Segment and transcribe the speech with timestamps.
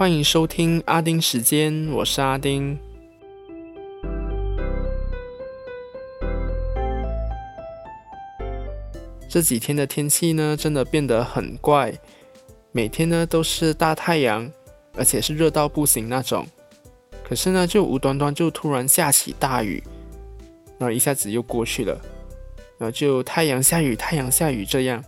[0.00, 2.74] 欢迎收听阿丁时间，我是阿丁。
[9.28, 11.92] 这几天的天气呢，真的变得很怪，
[12.72, 14.50] 每天呢都是大太阳，
[14.96, 16.46] 而且是热到不行那种。
[17.22, 19.84] 可是呢，就无端端就突然下起大雨，
[20.78, 22.00] 然后一下子又过去了，
[22.78, 25.04] 然后就太阳下雨，太阳下雨这样。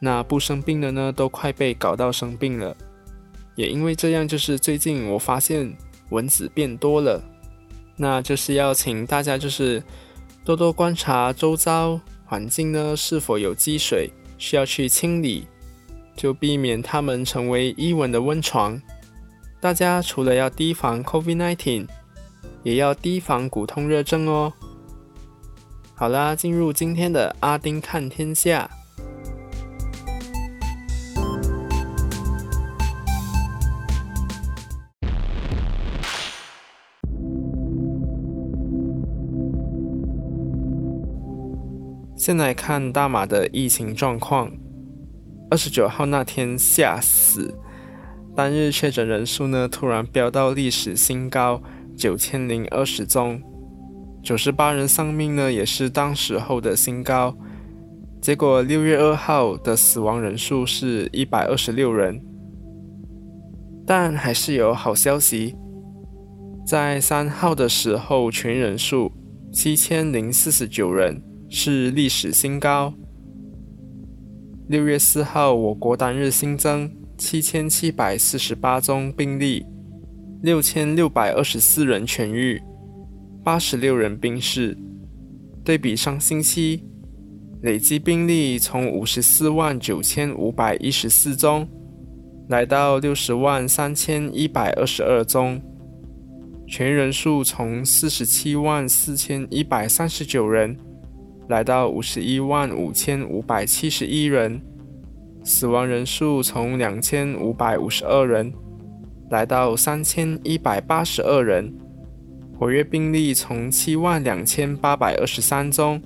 [0.00, 2.76] 那不生病的呢，都快被搞到生病了。
[3.62, 5.72] 也因为这样，就是最近我发现
[6.08, 7.22] 蚊子变多了，
[7.96, 9.80] 那就是要请大家就是
[10.44, 15.46] 多多观察周遭环境呢是否有积水，需要去清理，
[16.16, 18.82] 就避免它们成为伊蚊的温床。
[19.60, 21.86] 大家除了要提防 COVID-19，
[22.64, 24.52] 也要提防骨痛热症哦。
[25.94, 28.68] 好啦，进入今天的阿丁看天下。
[42.14, 44.52] 先来看大马的疫情状况。
[45.50, 47.54] 二十九号那天吓死，
[48.34, 51.62] 单日确诊人数呢突然飙到历史新高
[51.96, 53.42] 九千零二十宗，
[54.22, 57.36] 九十八人丧命呢也是当时候的新高。
[58.20, 62.22] 结果六月二号的死亡人数是一百二十六人，
[63.84, 65.56] 但还是有好消息，
[66.64, 69.10] 在三号的时候全人数
[69.52, 71.20] 七千零四十九人。
[71.54, 72.94] 是历史新高。
[74.68, 79.66] 六月四号，我国单日新增七千七百四十八宗病例，
[80.40, 82.58] 六千六百二十四人痊愈，
[83.44, 84.74] 八十六人病逝。
[85.62, 86.84] 对比上星期，
[87.60, 91.68] 累计病例从五十四万九千五百一十四宗，
[92.48, 95.60] 来到六十万三千一百二十二宗，
[96.66, 100.74] 全人数从四十七万四千一百三十九人。
[101.48, 104.60] 来到五十一万五千五百七十一人，
[105.44, 108.52] 死亡人数从两千五百五十二人
[109.30, 111.74] 来到三千一百八十二人，
[112.58, 116.00] 活跃病例从七万两千八百二十三宗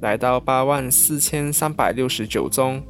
[0.00, 2.82] 来到八万四千三百六十九宗。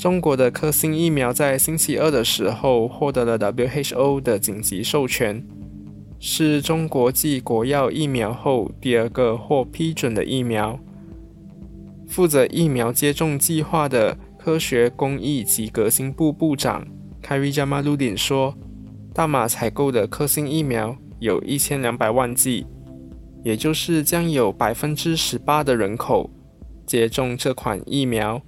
[0.00, 5.46] 中国的科兴疫苗在星期二的时候获得了 WHO 的紧急授权，
[6.18, 10.80] 是中国继国药疫苗后第二个获批准的疫苗。
[12.08, 16.86] 负责疫苗接种计划的科学工艺及革新部部长
[17.22, 18.54] Kari Jamaludin 说
[19.12, 22.66] ：“大马采购的科兴疫苗有一千两百万剂，
[23.44, 26.30] 也就是将有百分之十八的人口
[26.86, 28.40] 接种这款疫苗。”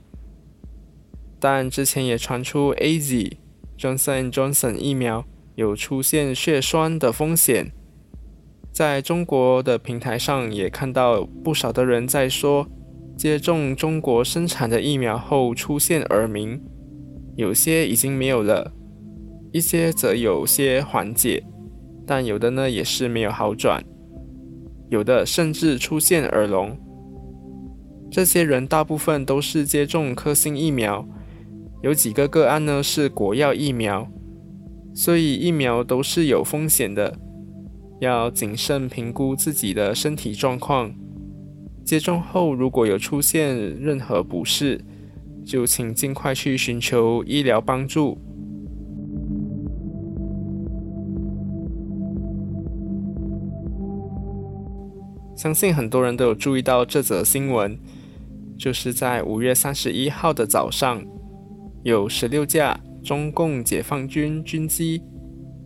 [1.42, 3.36] 但之前也传出 A Z
[3.76, 5.24] Johnson Johnson 疫苗
[5.56, 7.72] 有出现血栓的风险，
[8.70, 12.68] 在中国的平台上也看到不少的人在说，
[13.16, 16.62] 接种中国生产的疫苗后出现耳鸣，
[17.34, 18.72] 有些已经没有了，
[19.50, 21.42] 一些则有些缓解，
[22.06, 23.82] 但有的呢也是没有好转，
[24.90, 26.78] 有的甚至出现耳聋。
[28.12, 31.04] 这些人大部分都是接种科兴疫苗。
[31.82, 34.06] 有几个个案呢是国药疫苗，
[34.94, 37.18] 所以疫苗都是有风险的，
[38.00, 40.94] 要谨慎评估自己的身体状况。
[41.84, 44.80] 接种后如果有出现任何不适，
[45.44, 48.16] 就请尽快去寻求医疗帮助。
[55.34, 57.76] 相信很多人都有注意到这则新闻，
[58.56, 61.02] 就是在五月三十一号的早上。
[61.82, 65.02] 有十六架中共解放军军机，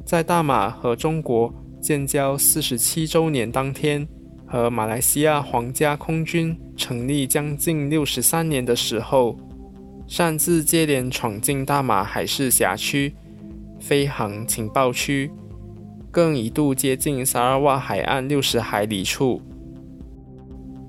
[0.04, 4.08] 在大马和中国建交四十七周年当天，
[4.46, 9.36] 和马来西亚皇家空军成立将近六十三年的时候，
[10.06, 13.14] 擅自接连闯进大马海事辖区、
[13.78, 15.30] 飞航情报区，
[16.10, 19.42] 更一度接近沙拉瓦海岸六十海里处。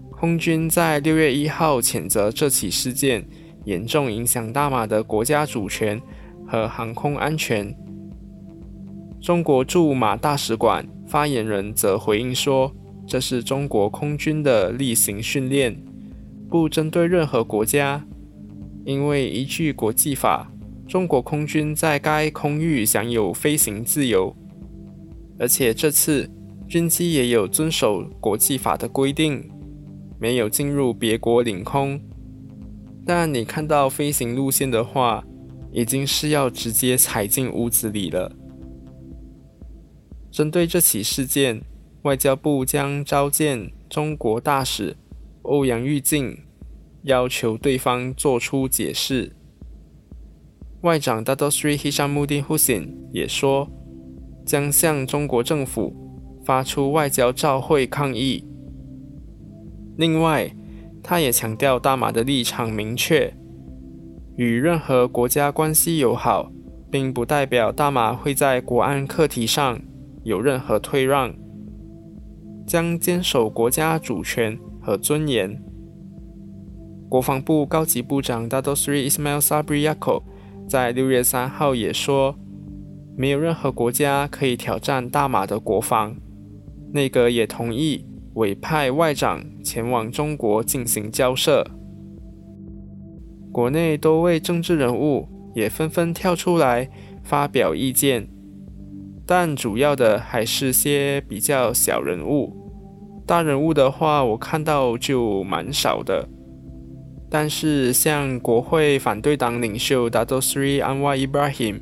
[0.09, 3.27] 空军在六月一号谴责这起事件。
[3.67, 6.01] 严重影响大马的国家主权
[6.47, 7.75] 和航空安全。
[9.19, 12.71] 中国驻马大使馆发言人则回应说
[13.05, 15.77] ：“这是中国空军的例行训练，
[16.49, 18.05] 不针对任何国家。
[18.85, 20.49] 因为依据国际法，
[20.87, 24.33] 中国空军在该空域享有飞行自由，
[25.37, 26.31] 而且这次
[26.69, 29.43] 军机也有遵守国际法的规定，
[30.17, 31.99] 没有进入别国领空。”
[33.07, 35.23] 但你看到飞行路线的话，
[35.71, 38.35] 已经是要直接踩进屋子里了。
[40.29, 41.61] 针对这起事件，
[42.01, 44.97] 外交部将召见中国大使
[45.43, 46.37] 欧阳玉靖，
[47.03, 49.31] 要求对方做出解释。
[50.81, 53.71] 外长 Dato Sri Hishamuddin Hussein 也说，
[54.45, 55.95] 将向中国政府
[56.43, 58.45] 发出外交照会抗议。
[59.95, 60.53] 另外，
[61.09, 63.33] 他也强调，大马的立场明确，
[64.35, 66.51] 与任何国家关系友好，
[66.91, 69.79] 并不代表大马会在国安课题上
[70.23, 71.33] 有任何退让，
[72.67, 75.63] 将坚守国家主权和尊严。
[77.07, 80.23] 国防部高级部长 Dato Sri Ismail Sabri Yaakob
[80.67, 82.35] 在六月三号也说，
[83.15, 86.17] 没有任何国家可以挑战大马的国防。
[86.91, 88.06] 内阁也同意。
[88.37, 91.65] 委派外长前往中国进行交涉，
[93.51, 96.87] 国内多位政治人物也纷纷跳出来
[97.23, 98.27] 发表意见，
[99.25, 102.55] 但主要的还是些比较小人物，
[103.25, 106.29] 大人物的话我看到就蛮少的。
[107.31, 111.81] 但是像国会反对党领袖 Dato Sri Anwar Ibrahim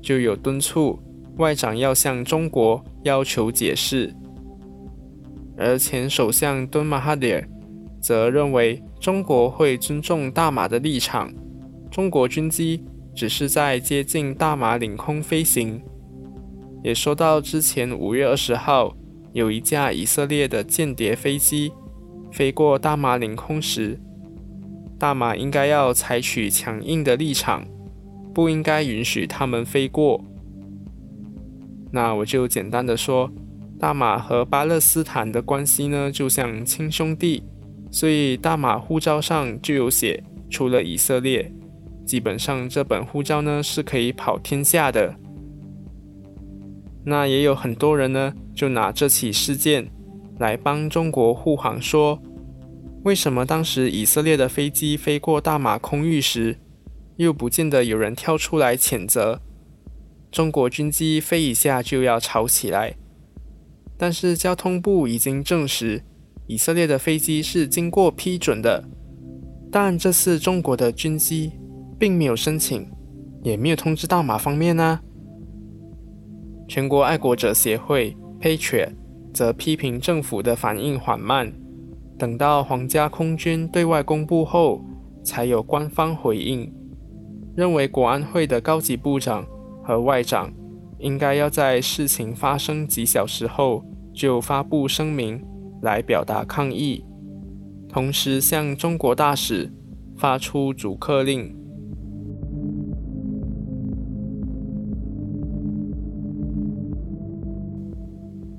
[0.00, 1.00] 就有敦促
[1.38, 4.14] 外长要向中国要求解释。
[5.58, 7.48] 而前首相敦马哈迪尔
[8.00, 11.32] 则认为，中国会尊重大马的立场，
[11.90, 15.82] 中国军机只是在接近大马领空飞行。
[16.84, 18.94] 也说到之前五月二十号，
[19.32, 21.72] 有一架以色列的间谍飞机
[22.30, 23.98] 飞过大马领空时，
[24.98, 27.66] 大马应该要采取强硬的立场，
[28.34, 30.22] 不应该允许他们飞过。
[31.90, 33.32] 那我就简单的说。
[33.78, 37.42] 大马和巴勒斯坦的关系呢，就像亲兄弟，
[37.90, 41.52] 所以大马护照上就有写，除了以色列，
[42.06, 45.14] 基本上这本护照呢是可以跑天下的。
[47.04, 49.88] 那也有很多人呢，就拿这起事件
[50.38, 52.18] 来帮中国护航，说
[53.04, 56.56] 为什么当时以色列的飞机飞过大马空域时，
[57.16, 59.40] 又不见得有人跳出来谴责，
[60.32, 62.96] 中国军机飞一下就要吵起来。
[63.98, 66.02] 但是交通部已经证实，
[66.46, 68.84] 以色列的飞机是经过批准的。
[69.72, 71.52] 但这次中国的军机
[71.98, 72.86] 并没有申请，
[73.42, 75.00] 也没有通知大马方面呢。
[76.68, 78.92] 全国爱国者协会 Patriot
[79.32, 81.52] 则批评政府的反应缓慢，
[82.18, 84.84] 等到皇家空军对外公布后，
[85.24, 86.72] 才有官方回应，
[87.56, 89.46] 认为国安会的高级部长
[89.84, 90.52] 和外长。
[90.98, 93.84] 应该要在事情发生几小时后
[94.14, 95.44] 就发布声明
[95.82, 97.04] 来表达抗议，
[97.88, 99.70] 同时向中国大使
[100.16, 101.54] 发出逐客令。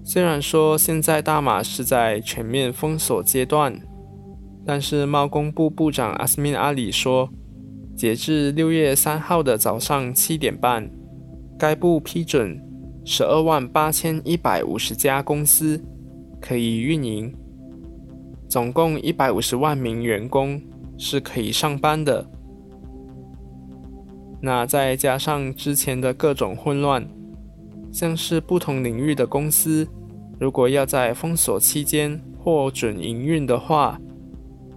[0.04, 3.78] 虽然说现在大马是在全面封锁阶段，
[4.66, 7.30] 但是贸工部部长阿斯敏阿里说，
[7.95, 10.89] 截至六月三号的早上七点半。
[11.57, 12.62] 该部批准
[13.04, 15.84] 十二万八千一百五十家公司
[16.39, 17.34] 可以运营，
[18.48, 20.62] 总共一百五十万名员工
[20.98, 22.29] 是可以上班的。
[24.39, 27.08] 那再加上之前的各种混乱，
[27.91, 29.88] 像是不同领域的公司，
[30.39, 34.00] 如果要在封锁期间获准营运的话，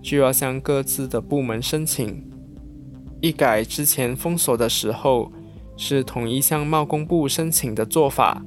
[0.00, 2.24] 就要向各自的部门申请，
[3.20, 5.30] 一改之前封锁的时候。
[5.82, 8.44] 是统一向贸工部申请的做法，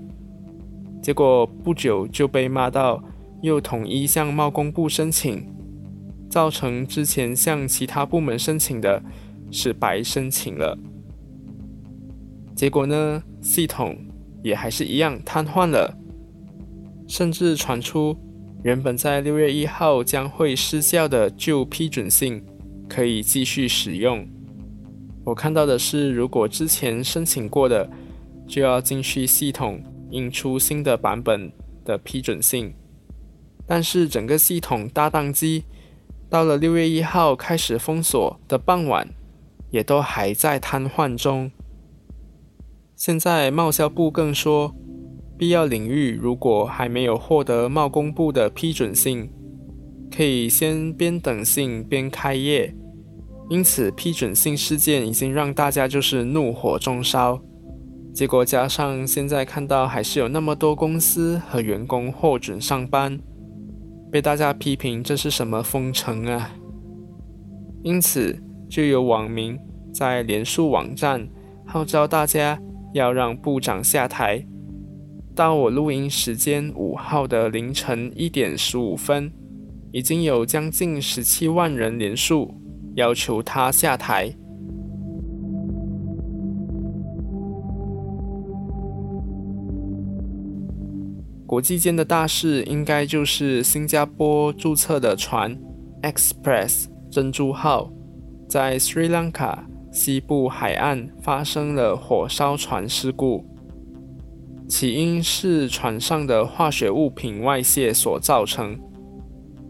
[1.02, 3.04] 结果不久就被骂到
[3.42, 5.44] 又统一向贸工部申请，
[6.30, 9.02] 造成之前向其他部门申请的
[9.50, 10.78] 是白申请了。
[12.56, 13.98] 结果呢，系统
[14.44, 15.98] 也还是一样瘫痪了，
[17.08, 18.16] 甚至传出
[18.64, 22.44] 原本在六月一号将会失效的旧批准信
[22.88, 24.24] 可以继续使用。
[25.24, 27.90] 我看到的是，如果之前申请过的，
[28.46, 31.52] 就要进去系统印出新的版本
[31.86, 32.74] 的批准信。
[33.66, 35.64] 但是整个系统搭档机，
[36.30, 39.08] 到了六月一号开始封锁的傍晚，
[39.72, 41.50] 也都还在瘫痪中。
[42.96, 44.76] 现在贸销部更说，
[45.38, 49.30] 必要领域如果还没有获得贸工部的批准信，
[50.14, 52.76] 可以先边等信边开业。
[53.54, 57.40] 因此，批准性事件已经让大家就是怒火中烧。
[58.12, 63.20] 结果加上现在看到还是有那么多公司和员工获准上班，
[64.12, 66.50] 被大家批评这是什么封城啊？
[67.84, 69.56] 因此，就有网民
[69.94, 71.30] 在连署网站
[71.64, 72.60] 号召大家
[72.96, 74.44] 要让部长下台。
[75.36, 79.32] 到我录音时间五号的凌晨一点十五分，
[79.92, 82.56] 已经有将近十七万人连署
[82.96, 84.34] 要求他下台。
[91.46, 95.56] 国际间的大事，应该就是新加坡注册的船
[96.02, 97.92] Express 珍珠号
[98.50, 99.60] 在 Sri Lanka
[99.92, 103.46] 西部海岸发生了火烧船事故，
[104.68, 108.80] 起因是船上的化学物品外泄所造成。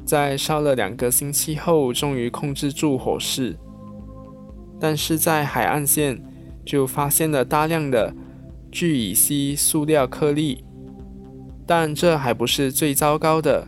[0.05, 3.55] 在烧了两个星期后，终于控制住火势，
[4.79, 6.21] 但是在海岸线
[6.65, 8.13] 就发现了大量的
[8.71, 10.63] 聚乙烯塑料颗粒。
[11.65, 13.67] 但这还不是最糟糕的，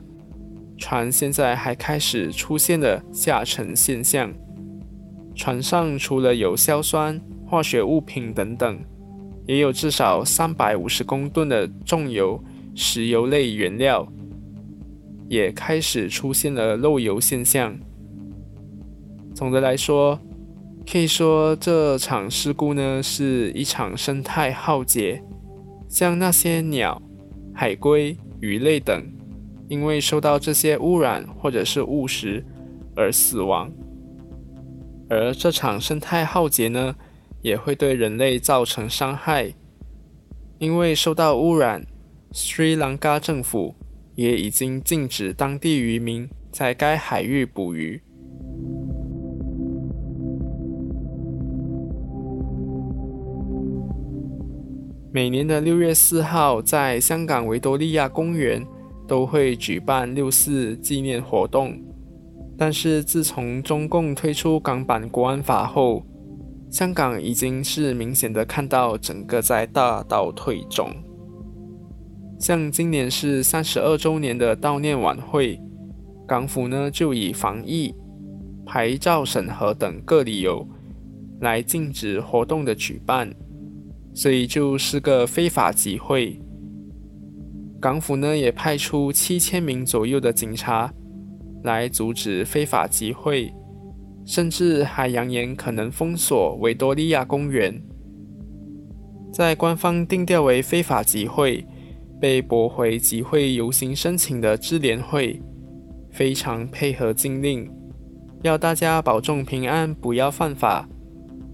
[0.78, 4.34] 船现在还开始出现了下沉现象。
[5.34, 8.80] 船上除了有硝酸、化学物品等等，
[9.48, 14.06] 也有至少三百五十公吨的重油、石油类原料，
[15.28, 17.78] 也开始出现了漏油现象。
[19.34, 20.20] 总的来说，
[20.90, 25.24] 可以说这场事故呢是一场生态浩劫，
[25.88, 27.02] 像那些鸟。
[27.58, 29.02] 海龟、鱼类等，
[29.70, 32.46] 因为受到这些污染或者是误食
[32.98, 33.72] 而死亡。
[35.10, 36.94] 而这场生态浩劫呢，
[37.42, 39.54] 也会对人类造成伤害，
[40.60, 41.88] 因为受到污染，
[42.34, 43.74] 斯里兰卡政府
[44.16, 48.02] 也已经禁止当地渔民在该海域捕鱼。
[55.12, 58.66] 每年的六月四号，在香港维多利亚公园
[59.08, 61.82] 都会举办六四纪念活动。
[62.58, 66.06] 但是自从中共推出港版国安法后，
[66.70, 70.90] 香港已经是明显的看到整个在大倒退中。
[72.46, 75.60] 像今年是三十二周年的悼念晚会，
[76.28, 77.92] 港府呢就以防疫、
[78.64, 80.64] 牌照审核等各理由
[81.42, 83.34] 来禁止活动的举办。
[84.14, 86.40] 所以就是个非法集会。
[87.82, 90.94] 港府呢也派出七千名左右的警察
[91.64, 93.52] 来阻止非法集会，
[94.24, 97.82] 甚至还扬言可能封锁维多利亚公园。
[99.34, 101.66] 在官方定调为非法集会、
[102.20, 105.42] 被驳回集会游行申请的支联会，
[106.12, 107.70] 非常配合禁令，
[108.44, 110.88] 要大家保重平安，不要犯法，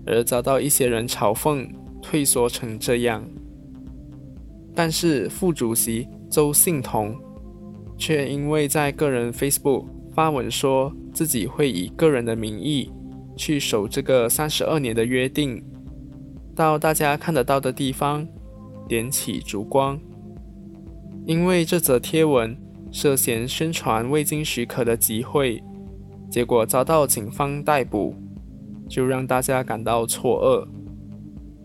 [0.05, 1.67] 而遭到一些人嘲讽。
[2.03, 3.23] 退缩成这样，
[4.73, 7.15] 但是副主席周信彤
[7.95, 12.91] 却因为在个人 Facebook 发文说自己会以个人的名义
[13.37, 15.63] 去守这个三十二年的约定，
[16.55, 18.27] 到大家看得到的地方
[18.87, 20.01] 点起烛光。
[21.25, 22.57] 因为这则贴文
[22.91, 25.61] 涉嫌宣传未经许可的集会，
[26.29, 28.15] 结果遭到警方逮捕，
[28.89, 30.67] 就让大家感到错愕。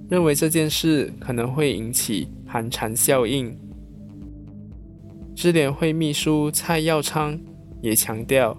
[0.09, 3.57] 认为这件事可能会引起寒蝉效应。
[5.35, 7.39] 智联会秘书蔡耀昌
[7.83, 8.57] 也强调，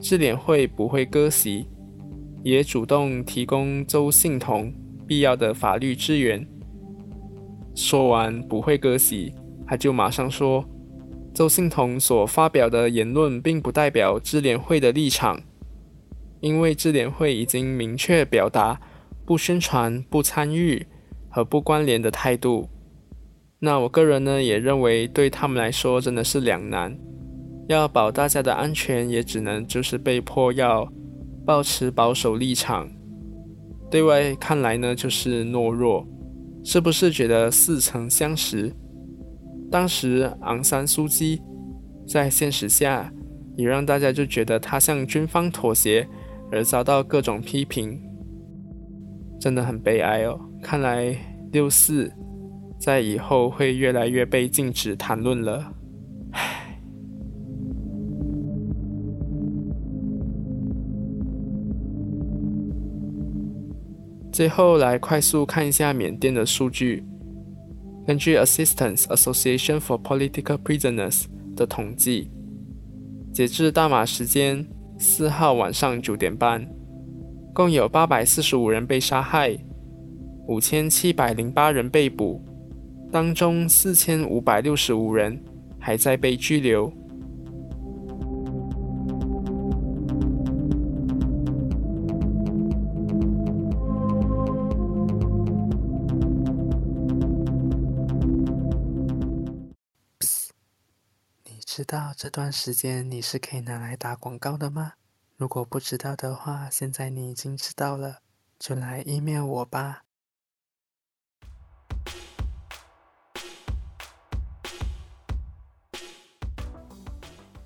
[0.00, 1.66] 智联会不会割席，
[2.42, 4.72] 也主动提供周信彤
[5.06, 6.46] 必要的法律支援。
[7.74, 9.32] 说完不会割席，
[9.66, 10.64] 他就马上说，
[11.34, 15.40] 周信彤所发表的言论并不代表智联会的立场，
[16.40, 18.80] 因为智联会已经明确表达。
[19.26, 20.86] 不宣传、不参与
[21.28, 22.68] 和不关联的态度，
[23.58, 26.96] 那我个人呢也认为对他们来说真的是两难。
[27.68, 30.88] 要保大家的安全，也只能就是被迫要
[31.44, 32.88] 保持保守立场。
[33.90, 36.06] 对外看来呢就是懦弱，
[36.62, 38.72] 是不是觉得似曾相识？
[39.70, 41.42] 当时昂山素姬
[42.06, 43.12] 在现实下
[43.56, 46.06] 也让大家就觉得他向军方妥协，
[46.52, 48.00] 而遭到各种批评。
[49.40, 50.40] 真的很悲哀哦！
[50.62, 51.14] 看来
[51.52, 52.10] 六四
[52.78, 55.72] 在以后会越来越被禁止谈论了。
[56.32, 56.80] 唉。
[64.32, 67.04] 最后来快速看一下缅甸的数据。
[68.06, 71.24] 根据 Assistance Association for Political Prisoners
[71.56, 72.30] 的统计，
[73.32, 74.64] 截至大马时间
[74.96, 76.64] 四号晚上九点半。
[77.52, 79.58] 共有八百四十五人被杀害，
[80.46, 82.44] 五千七百零八人被捕，
[83.10, 85.42] 当中四千五百六十五人
[85.80, 86.92] 还在被拘留。
[101.76, 104.94] 知道这段时间你是可以拿来打广告的吗？
[105.36, 108.20] 如果不知道的话，现在你已经知道了，
[108.58, 110.04] 就来 email 我吧。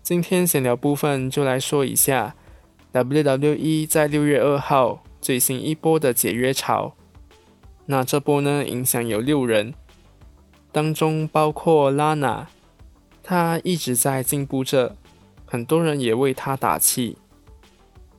[0.02, 2.34] 今天闲聊部分就来说一下
[2.92, 6.96] WWE 在六月二号最新一波的解约潮。
[7.86, 9.72] 那这波呢，影响有六人，
[10.72, 12.46] 当中包括 Lana，
[13.30, 14.96] 他一直在进步着，
[15.46, 17.16] 很多人也为他打气。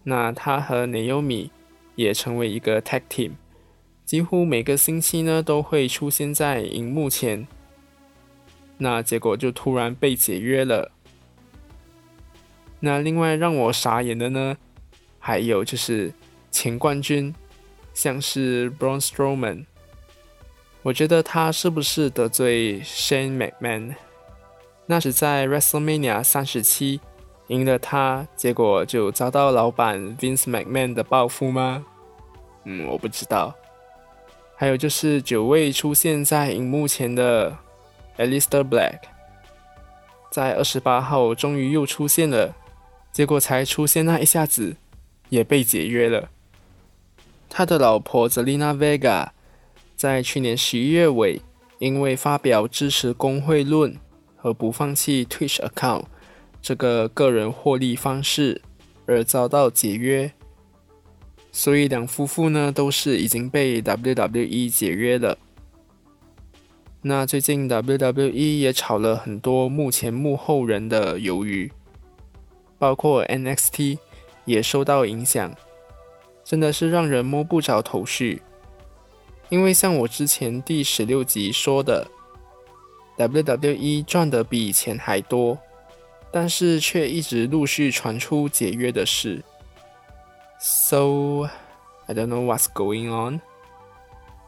[0.04, 1.50] 那他和 Naomi
[1.96, 3.32] 也成为一个 tag team，
[4.06, 7.46] 几乎每个星期呢都会出现在荧幕前。
[8.78, 10.94] 那结果就突然被解约了。
[12.80, 14.56] 那另外让我傻眼的呢，
[15.20, 16.14] 还有就是
[16.52, 17.36] 前冠军，
[17.94, 19.66] 像是 Braun Strowman，
[20.84, 23.96] 我觉得他是不是得罪 Shane McMahon？
[24.92, 27.00] 那是在 WrestleMania 三十七
[27.48, 31.86] 赢了他，结果就遭到老板 Vince McMahon 的报复吗？
[32.66, 33.56] 嗯，我不知道。
[34.58, 37.58] 还有就是久未出现在荧幕前的
[38.18, 39.00] Alistair Black，
[40.30, 42.54] 在二十八号终于又出现了。
[43.14, 44.76] 结果才出现那一下子，
[45.30, 46.28] 也被解约了。
[47.50, 49.30] 他的老婆 Zelina Vega
[49.96, 51.42] 在去年十一月尾，
[51.80, 53.96] 因为发表支持工会论
[54.42, 56.06] 和不放弃 Twitch account
[56.62, 58.62] 这个个人获利方式
[59.06, 60.32] 而遭到解约，
[61.52, 65.38] 所以两夫妇呢都是已经被 WWE 解约了。
[67.04, 71.72] 那最近 WWE 也炒了很多幕前幕后人的鱿鱼。
[72.80, 74.00] 包括 NXT
[74.46, 75.56] 也受到影响，
[76.44, 78.42] 真的是让人摸不着头绪。
[79.50, 82.08] 因为像我之前第十六集说的
[83.18, 85.58] ，WWE 赚的比以前还多，
[86.32, 89.44] 但是却一直陆续传出解约的事。
[90.60, 91.50] So
[92.08, 93.42] I don't know what's going on。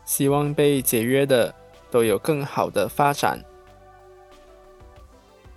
[0.05, 1.55] 希望被解约的
[1.89, 3.43] 都有更好的发展。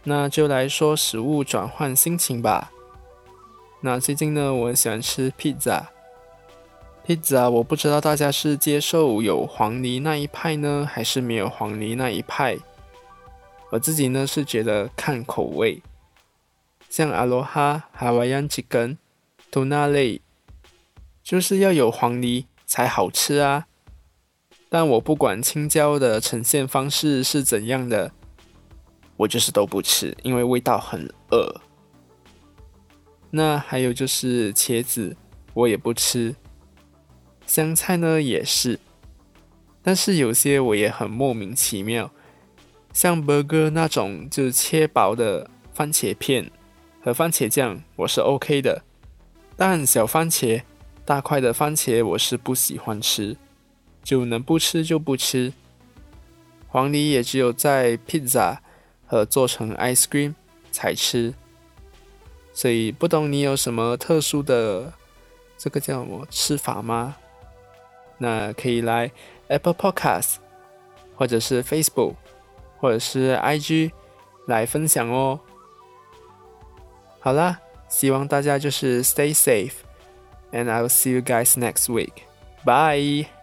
[0.04, 2.70] 那就来说食物转换心情吧。
[3.80, 5.90] 那最近呢，我很喜欢吃披萨。
[7.04, 12.56] 披萨，我不知道大家是接受有黄泥那一派呢，还是没有黄泥那一派。
[13.70, 15.82] 我自己呢是觉得看口味，
[16.88, 18.96] 像阿罗哈、海外羊吉根、
[19.50, 20.20] 都那类，
[21.22, 23.66] 就是要有黄梨才好吃啊。
[24.68, 28.12] 但我不管青椒的呈现方式是怎样的。
[29.18, 31.62] 我就是都不吃，因为味道很恶。
[33.30, 35.16] 那还有就是茄子，
[35.54, 36.36] 我也不吃。
[37.46, 38.78] 香菜呢也是，
[39.80, 42.10] 但是有些我也很莫名其妙，
[42.96, 46.50] 像 burger 那种就切薄的番茄片
[47.02, 48.82] 和番茄酱，我是 OK 的。
[49.54, 50.62] 但小番茄、
[51.04, 53.36] 大块的番茄我是不喜欢吃，
[54.02, 55.52] 就能不吃就不吃。
[56.68, 58.56] 黄梨也只有在 pizza。
[59.08, 60.34] 和做成 ice cream
[60.72, 61.32] 才吃，
[62.52, 64.92] 所以不懂你有什么特殊的
[65.56, 67.14] 这个叫什么吃法吗？
[68.18, 69.12] 那可以来
[69.46, 70.38] Apple Podcast，
[71.14, 72.14] 或者是 Facebook，
[72.78, 73.92] 或者是 IG
[74.46, 75.38] 来分享哦。
[77.20, 77.58] 好啦，
[77.88, 82.22] 希望大家就是 stay safe，and I will see you guys next week.
[82.64, 83.35] Bye.